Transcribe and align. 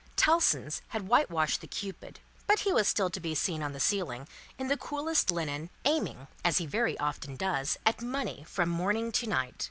Tellson's 0.15 0.81
had 0.87 1.07
whitewashed 1.07 1.61
the 1.61 1.67
Cupid, 1.67 2.21
but 2.47 2.61
he 2.61 2.73
was 2.73 2.87
still 2.87 3.11
to 3.11 3.19
be 3.19 3.35
seen 3.35 3.61
on 3.61 3.73
the 3.73 3.79
ceiling, 3.79 4.27
in 4.57 4.67
the 4.67 4.75
coolest 4.75 5.29
linen, 5.29 5.69
aiming 5.85 6.25
(as 6.43 6.57
he 6.57 6.65
very 6.65 6.97
often 6.97 7.35
does) 7.35 7.77
at 7.85 8.01
money 8.01 8.43
from 8.47 8.67
morning 8.69 9.11
to 9.11 9.27
night. 9.27 9.53